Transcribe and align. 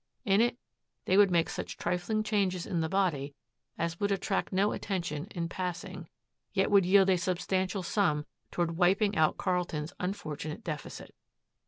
In 0.25 0.41
it 0.41 0.57
they 1.05 1.15
would 1.15 1.29
make 1.29 1.47
such 1.47 1.77
trifling 1.77 2.23
changes 2.23 2.65
in 2.65 2.81
the 2.81 2.89
body 2.89 3.35
as 3.77 3.99
would 3.99 4.11
attract 4.11 4.51
no 4.51 4.71
attention 4.71 5.25
in 5.27 5.47
passing, 5.47 6.09
yet 6.53 6.71
would 6.71 6.87
yield 6.87 7.11
a 7.11 7.19
substantial 7.19 7.83
sum 7.83 8.25
toward 8.49 8.77
wiping 8.77 9.15
out 9.15 9.37
Carlton's 9.37 9.93
unfortunate 9.99 10.63
deficit. 10.63 11.13